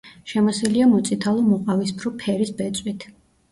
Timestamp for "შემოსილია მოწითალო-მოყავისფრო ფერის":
0.29-2.57